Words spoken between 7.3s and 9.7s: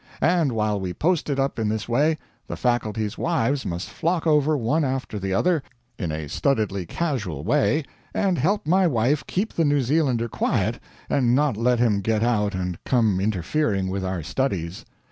way, and help my wife keep the